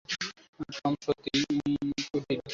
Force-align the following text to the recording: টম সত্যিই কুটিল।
টম 0.75 0.93
সত্যিই 1.03 1.43
কুটিল। 2.05 2.39